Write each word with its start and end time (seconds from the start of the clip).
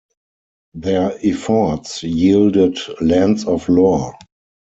Their 0.73 1.15
efforts 1.23 2.01
yielded 2.01 2.79
"Lands 3.01 3.45
of 3.45 3.69
Lore". 3.69 4.15